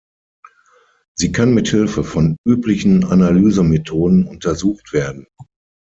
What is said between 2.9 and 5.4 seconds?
Analysemethoden untersucht werden.